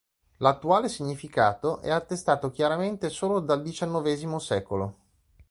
L'attuale 0.37 0.89
significato 0.89 1.79
è 1.79 1.91
attestato 1.91 2.49
chiaramente 2.49 3.07
solo 3.11 3.39
dal 3.39 3.61
diciannovesimo 3.61 4.39
secolo. 4.39 4.95